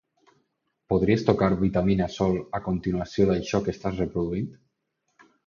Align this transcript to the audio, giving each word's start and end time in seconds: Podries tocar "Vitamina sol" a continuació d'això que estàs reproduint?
Podries 0.93 1.25
tocar 1.27 1.49
"Vitamina 1.59 2.07
sol" 2.15 2.33
a 2.61 2.63
continuació 2.69 3.29
d'això 3.33 3.63
que 3.69 3.73
estàs 3.77 4.01
reproduint? 4.03 4.51